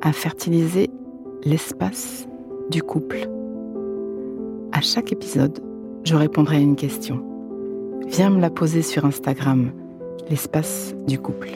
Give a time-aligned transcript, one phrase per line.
[0.00, 0.90] à fertiliser
[1.44, 2.26] l'espace
[2.70, 3.28] du couple.
[4.72, 5.62] À chaque épisode,
[6.04, 7.24] je répondrai à une question.
[8.06, 9.72] Viens me la poser sur Instagram,
[10.28, 11.50] l'espace du couple.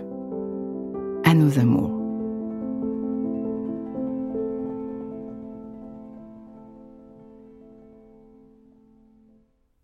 [1.24, 1.90] À nos amours.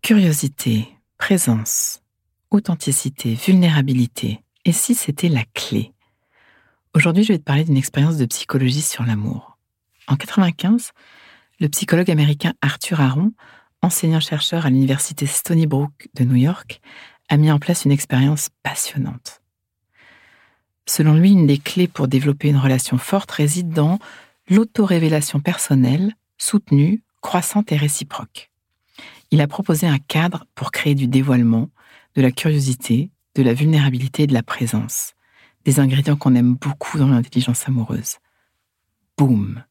[0.01, 2.01] Curiosité, présence,
[2.51, 4.41] authenticité, vulnérabilité.
[4.65, 5.93] Et si c'était la clé?
[6.93, 9.57] Aujourd'hui, je vais te parler d'une expérience de psychologie sur l'amour.
[10.09, 10.91] En 95,
[11.61, 13.31] le psychologue américain Arthur Aron,
[13.81, 16.81] enseignant-chercheur à l'université Stony Brook de New York,
[17.29, 19.41] a mis en place une expérience passionnante.
[20.85, 23.97] Selon lui, une des clés pour développer une relation forte réside dans
[24.49, 28.51] l'autorévélation personnelle, soutenue, croissante et réciproque.
[29.31, 31.69] Il a proposé un cadre pour créer du dévoilement,
[32.15, 35.13] de la curiosité, de la vulnérabilité et de la présence
[35.65, 38.17] des ingrédients qu'on aime beaucoup dans l'intelligence amoureuse.
[39.17, 39.63] Boum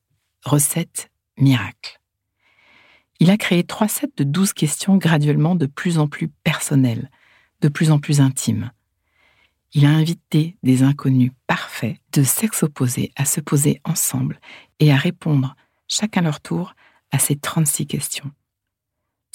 [0.44, 2.00] Recette miracle.
[3.19, 7.11] Il a créé trois sets de douze questions graduellement de plus en plus personnelles,
[7.61, 8.70] de plus en plus intimes.
[9.73, 14.40] Il a invité des inconnus parfaits de sexe opposé à se poser ensemble
[14.78, 15.55] et à répondre,
[15.86, 16.74] chacun leur tour,
[17.12, 18.30] à ces 36 questions.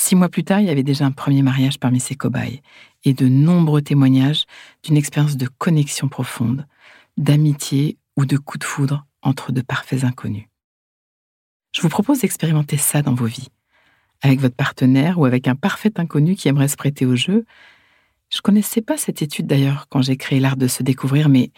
[0.08, 2.62] Six mois plus tard, il y avait déjà un premier mariage parmi ses cobayes
[3.06, 4.46] et de nombreux témoignages
[4.84, 6.68] d'une expérience de connexion profonde,
[7.18, 10.46] d'amitié ou de coup de foudre entre de parfaits inconnus.
[11.76, 13.48] Je vous propose d'expérimenter ça dans vos vies,
[14.22, 17.44] avec votre partenaire ou avec un parfait inconnu qui aimerait se prêter au jeu.
[18.32, 21.50] Je connaissais pas cette étude d'ailleurs quand j'ai créé l'art de se découvrir, mais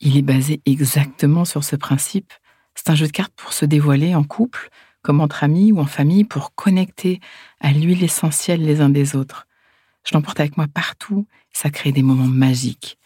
[0.00, 2.34] il est basé exactement sur ce principe.
[2.74, 4.68] C'est un jeu de cartes pour se dévoiler en couple,
[5.10, 7.20] entre amis ou en famille, pour connecter
[7.60, 9.46] à l'huile essentielle les uns des autres.
[10.04, 12.98] Je l'emporte avec moi partout, ça crée des moments magiques.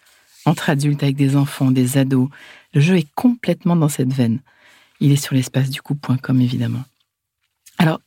[0.44, 2.28] Entre adultes avec des enfants, des ados,
[2.74, 4.40] le jeu est complètement dans cette veine.
[5.00, 6.84] Il est sur l'espace du coup.com évidemment.
[7.78, 8.00] Alors,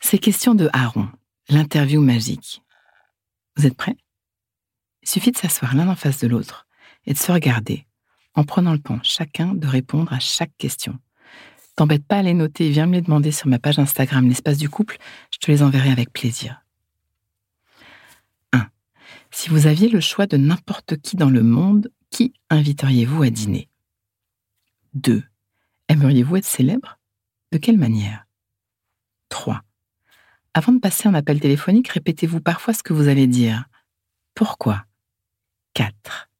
[0.00, 1.08] ces questions de Aaron,
[1.48, 2.62] l'interview magique.
[3.56, 3.96] Vous êtes prêts?
[5.02, 6.66] Il suffit de s'asseoir l'un en face de l'autre
[7.06, 7.86] et de se regarder
[8.34, 10.98] en prenant le temps chacun de répondre à chaque question.
[11.76, 14.68] T'embête pas à les noter, viens me les demander sur ma page Instagram, l'espace du
[14.68, 14.96] couple,
[15.32, 16.62] je te les enverrai avec plaisir.
[18.52, 18.68] 1.
[19.32, 23.68] Si vous aviez le choix de n'importe qui dans le monde, qui inviteriez-vous à dîner?
[24.94, 25.24] 2.
[25.88, 27.00] Aimeriez-vous être célèbre?
[27.50, 28.26] De quelle manière?
[29.30, 29.62] 3.
[30.54, 33.64] Avant de passer un appel téléphonique, répétez-vous parfois ce que vous allez dire.
[34.34, 34.84] Pourquoi?
[35.72, 36.30] 4.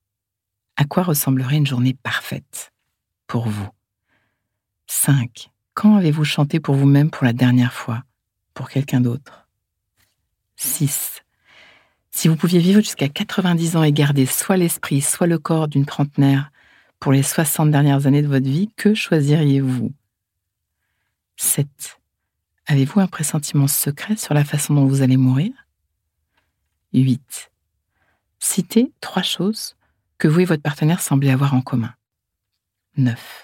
[0.76, 2.72] À quoi ressemblerait une journée parfaite?
[3.26, 3.68] Pour vous
[5.04, 5.50] 5.
[5.74, 8.04] Quand avez-vous chanté pour vous-même pour la dernière fois?
[8.54, 9.46] Pour quelqu'un d'autre?
[10.56, 11.20] 6.
[12.10, 15.84] Si vous pouviez vivre jusqu'à 90 ans et garder soit l'esprit, soit le corps d'une
[15.84, 16.50] trentenaire
[17.00, 19.92] pour les 60 dernières années de votre vie, que choisiriez-vous?
[21.36, 21.68] 7.
[22.64, 25.52] Avez-vous un pressentiment secret sur la façon dont vous allez mourir?
[26.94, 27.50] 8.
[28.38, 29.76] Citez trois choses
[30.16, 31.92] que vous et votre partenaire semblez avoir en commun.
[32.96, 33.43] 9.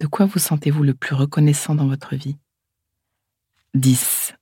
[0.00, 2.38] De quoi vous sentez-vous le plus reconnaissant dans votre vie?
[3.74, 4.34] 10.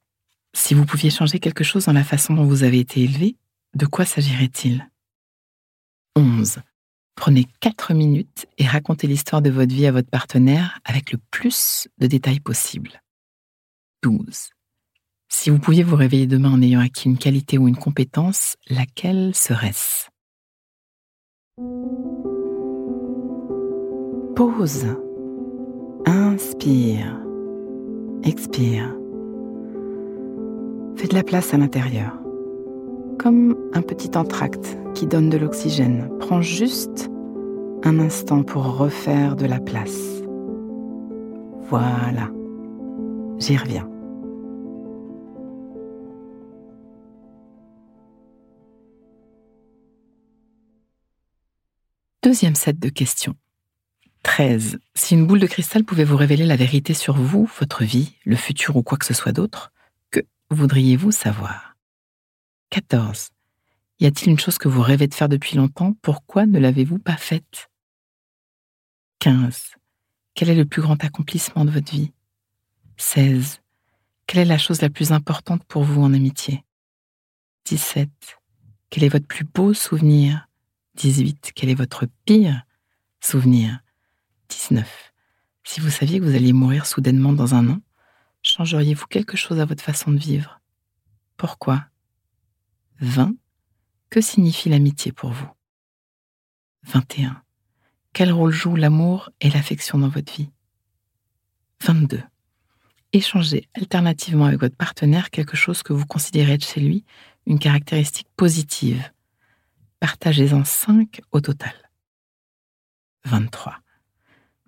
[0.55, 3.37] Si vous pouviez changer quelque chose dans la façon dont vous avez été élevé,
[3.75, 4.89] de quoi s'agirait-il?
[6.15, 6.61] 11.
[7.17, 11.89] Prenez 4 minutes et racontez l'histoire de votre vie à votre partenaire avec le plus
[11.99, 13.03] de détails possible.
[14.05, 14.51] 12.
[15.29, 19.35] Si vous pouviez vous réveiller demain en ayant acquis une qualité ou une compétence, laquelle
[19.35, 20.09] serait-ce?
[24.37, 25.08] Pause.
[26.39, 27.21] Inspire.
[28.23, 28.97] Expire.
[30.95, 32.13] Fais de la place à l'intérieur.
[33.19, 36.09] Comme un petit entracte qui donne de l'oxygène.
[36.21, 37.11] Prends juste
[37.83, 40.23] un instant pour refaire de la place.
[41.71, 42.31] Voilà.
[43.41, 43.91] J'y reviens.
[52.23, 53.35] Deuxième set de questions.
[54.23, 54.79] 13.
[54.95, 58.37] Si une boule de cristal pouvait vous révéler la vérité sur vous, votre vie, le
[58.37, 59.73] futur ou quoi que ce soit d'autre,
[60.11, 60.21] que
[60.51, 61.77] voudriez-vous savoir?
[62.71, 63.31] 14.
[64.01, 65.95] Y a-t-il une chose que vous rêvez de faire depuis longtemps?
[66.03, 67.69] Pourquoi ne l'avez-vous pas faite?
[69.21, 69.75] 15.
[70.35, 72.13] Quel est le plus grand accomplissement de votre vie?
[72.97, 73.61] 16.
[74.27, 76.65] Quelle est la chose la plus importante pour vous en amitié?
[77.65, 78.09] 17.
[78.91, 80.49] Quel est votre plus beau souvenir?
[80.95, 81.53] 18.
[81.55, 82.63] Quel est votre pire
[83.21, 83.81] souvenir?
[84.49, 85.13] 19.
[85.65, 87.81] Si vous saviez que vous alliez mourir soudainement dans un an,
[88.43, 90.61] changeriez-vous quelque chose à votre façon de vivre?
[91.37, 91.85] Pourquoi?
[93.01, 93.35] 20.
[94.11, 95.49] Que signifie l'amitié pour vous?
[96.85, 97.43] 21.
[98.13, 100.51] Quel rôle joue l'amour et l'affection dans votre vie?
[101.85, 102.23] 22.
[103.13, 107.05] Échangez alternativement avec votre partenaire quelque chose que vous considérez chez lui
[107.47, 109.03] une caractéristique positive.
[110.01, 111.75] Partagez-en 5 au total.
[113.25, 113.79] 23.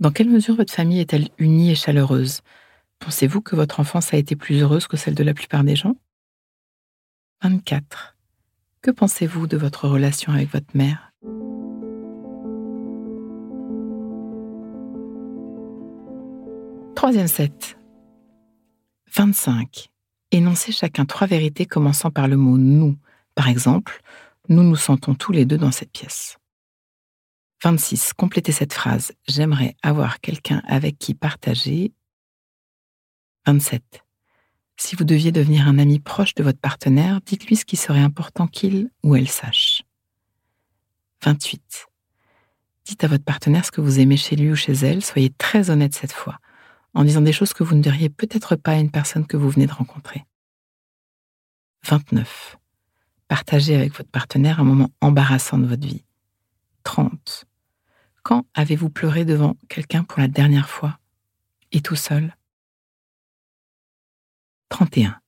[0.00, 2.40] Dans quelle mesure votre famille est-elle unie et chaleureuse?
[3.00, 5.94] Pensez-vous que votre enfance a été plus heureuse que celle de la plupart des gens?
[7.42, 8.16] 24.
[8.80, 11.12] Que pensez-vous de votre relation avec votre mère?
[16.94, 17.76] Troisième set.
[19.14, 19.90] 25.
[20.32, 22.96] Énoncez chacun trois vérités commençant par le mot nous.
[23.34, 24.00] Par exemple,
[24.48, 26.39] nous nous sentons tous les deux dans cette pièce.
[27.62, 28.14] 26.
[28.14, 29.12] Complétez cette phrase.
[29.28, 31.92] J'aimerais avoir quelqu'un avec qui partager.
[33.46, 34.02] 27.
[34.76, 38.46] Si vous deviez devenir un ami proche de votre partenaire, dites-lui ce qui serait important
[38.46, 39.82] qu'il ou elle sache.
[41.22, 41.86] 28.
[42.86, 45.68] Dites à votre partenaire ce que vous aimez chez lui ou chez elle, soyez très
[45.68, 46.38] honnête cette fois,
[46.94, 49.50] en disant des choses que vous ne diriez peut-être pas à une personne que vous
[49.50, 50.24] venez de rencontrer.
[51.84, 52.56] 29.
[53.28, 56.04] Partagez avec votre partenaire un moment embarrassant de votre vie.
[56.84, 57.44] 30.
[58.30, 61.00] Quand avez-vous pleuré devant quelqu'un pour la dernière fois?
[61.72, 62.36] Et tout seul?
[64.68, 65.20] 31.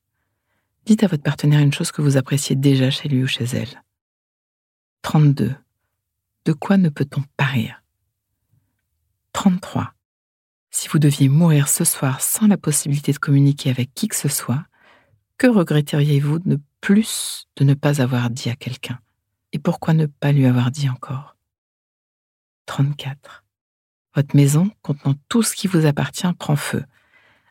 [0.87, 3.82] Dites à votre partenaire une chose que vous appréciez déjà chez lui ou chez elle.
[5.02, 5.52] 32.
[6.44, 7.82] De quoi ne peut-on pas rire?
[9.32, 9.94] 33.
[10.70, 14.28] Si vous deviez mourir ce soir sans la possibilité de communiquer avec qui que ce
[14.28, 14.64] soit,
[15.38, 19.00] que regretteriez-vous de plus de ne pas avoir dit à quelqu'un?
[19.52, 21.32] Et pourquoi ne pas lui avoir dit encore?
[22.72, 23.44] 34.
[24.16, 26.82] Votre maison, contenant tout ce qui vous appartient, prend feu.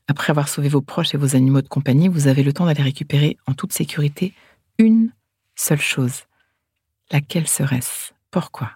[0.07, 2.81] Après avoir sauvé vos proches et vos animaux de compagnie, vous avez le temps d'aller
[2.81, 4.33] récupérer en toute sécurité
[4.79, 5.11] une
[5.55, 6.23] seule chose.
[7.11, 8.13] Laquelle serait-ce?
[8.31, 8.71] Pourquoi?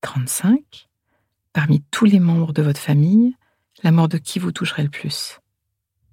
[0.00, 0.88] 35.
[1.52, 3.36] Parmi tous les membres de votre famille,
[3.84, 5.38] la mort de qui vous toucherait le plus?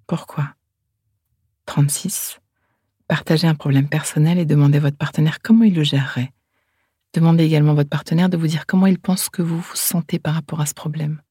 [0.06, 0.54] Pourquoi?
[1.66, 2.40] 36.
[3.08, 6.32] Partagez un problème personnel et demandez à votre partenaire comment il le gérerait.
[7.14, 10.18] Demandez également à votre partenaire de vous dire comment il pense que vous vous sentez
[10.18, 11.22] par rapport à ce problème.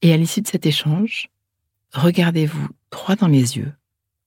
[0.00, 1.28] Et à l'issue de cet échange,
[1.92, 3.72] regardez-vous droit dans les yeux,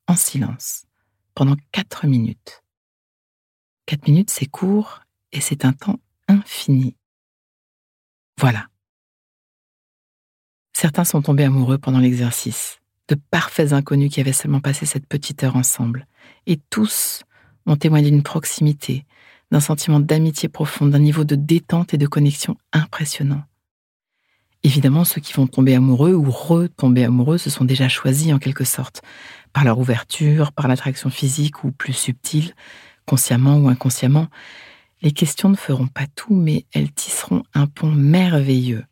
[0.07, 0.85] en silence,
[1.33, 2.61] pendant quatre minutes.
[3.85, 5.01] Quatre minutes, c'est court
[5.31, 6.95] et c'est un temps infini.
[8.37, 8.67] Voilà.
[10.73, 15.43] Certains sont tombés amoureux pendant l'exercice, de parfaits inconnus qui avaient seulement passé cette petite
[15.43, 16.07] heure ensemble,
[16.45, 17.23] et tous
[17.65, 19.05] ont témoigné d'une proximité,
[19.51, 23.43] d'un sentiment d'amitié profonde, d'un niveau de détente et de connexion impressionnant.
[24.63, 28.63] Évidemment, ceux qui vont tomber amoureux ou retomber amoureux se sont déjà choisis en quelque
[28.63, 29.01] sorte,
[29.53, 32.53] par leur ouverture, par l'attraction physique ou plus subtile,
[33.05, 34.27] consciemment ou inconsciemment.
[35.01, 38.85] Les questions ne feront pas tout, mais elles tisseront un pont merveilleux.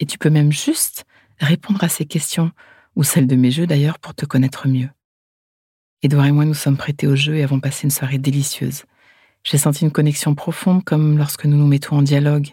[0.00, 1.04] Et tu peux même juste
[1.38, 2.50] répondre à ces questions,
[2.96, 4.90] ou celles de mes jeux d'ailleurs, pour te connaître mieux.
[6.02, 8.82] Édouard et moi nous sommes prêtés au jeu et avons passé une soirée délicieuse.
[9.42, 12.48] J'ai senti une connexion profonde comme lorsque nous nous mettons en dialogue.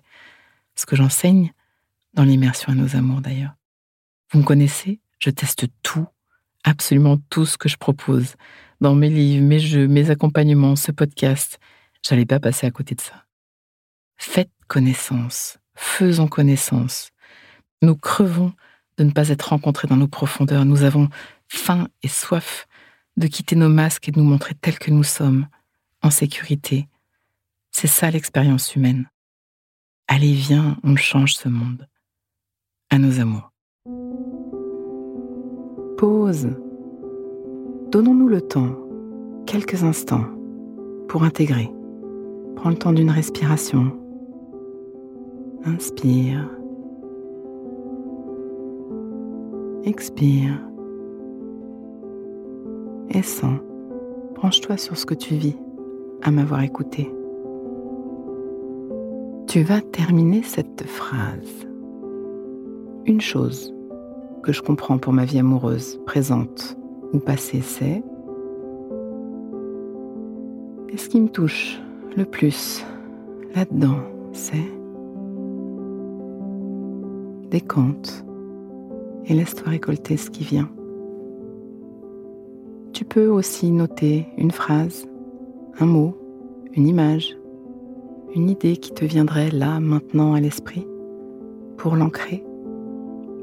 [0.76, 1.52] Ce que j'enseigne,
[2.14, 3.56] dans l'immersion à nos amours d'ailleurs.
[4.32, 6.06] Vous me connaissez, je teste tout,
[6.64, 8.36] absolument tout ce que je propose,
[8.82, 11.60] dans mes livres, mes jeux, mes accompagnements, ce podcast.
[12.08, 13.26] J'allais pas passer à côté de ça.
[14.18, 17.12] Faites connaissance, faisons connaissance.
[17.82, 18.54] Nous crevons
[18.98, 20.66] de ne pas être rencontrés dans nos profondeurs.
[20.66, 21.10] Nous avons
[21.48, 22.68] faim et soif
[23.16, 25.48] de quitter nos masques et de nous montrer tels que nous sommes,
[26.10, 26.88] sécurité.
[27.72, 29.10] C'est ça l'expérience humaine.
[30.08, 31.88] Allez, viens, on change ce monde
[32.90, 33.52] à nos amours.
[35.98, 36.56] Pause.
[37.92, 38.76] Donnons-nous le temps,
[39.46, 40.26] quelques instants,
[41.10, 41.70] pour intégrer.
[42.56, 43.98] Prends le temps d'une respiration.
[45.66, 46.50] Inspire.
[49.88, 50.62] expire
[53.10, 53.60] et sens.
[54.36, 55.56] Branche-toi sur ce que tu vis
[56.22, 57.12] à m'avoir écouté.
[59.48, 61.68] Tu vas terminer cette phrase.
[63.06, 63.74] Une chose
[64.44, 66.78] que je comprends pour ma vie amoureuse, présente
[67.14, 68.04] ou passée, c'est
[70.90, 71.80] et ce qui me touche
[72.16, 72.84] le plus
[73.56, 74.00] là-dedans,
[74.32, 74.72] c'est
[77.50, 78.26] décompte
[79.26, 80.70] et laisse-toi récolter ce qui vient.
[82.94, 85.08] Tu peux aussi noter une phrase,
[85.80, 86.18] un mot,
[86.74, 87.38] une image,
[88.34, 90.88] une idée qui te viendrait là, maintenant à l'esprit,
[91.78, 92.44] pour l'ancrer,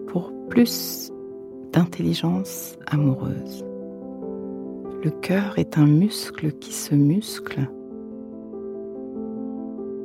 [0.08, 1.12] pour plus
[1.72, 3.64] d'intelligence amoureuse.
[5.04, 7.68] Le cœur est un muscle qui se muscle.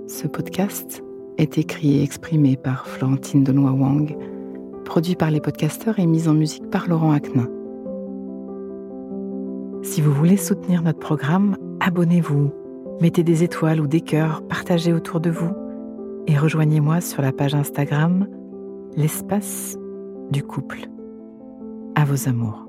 [0.08, 1.04] Ce podcast
[1.38, 4.16] est écrit et exprimé par Florentine Denois Wang,
[4.86, 7.48] produit par les podcasteurs et mis en musique par Laurent Aknin.
[9.82, 12.52] Si vous voulez soutenir notre programme, abonnez-vous,
[13.02, 15.54] mettez des étoiles ou des cœurs, partagez autour de vous
[16.28, 18.28] et rejoignez-moi sur la page Instagram
[18.96, 19.78] L'espace
[20.32, 20.90] du couple.
[21.96, 22.69] À vos amours.